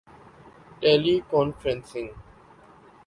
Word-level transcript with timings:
ٹیلی 0.79 1.15
conferencing 1.31 2.09
م 2.09 2.19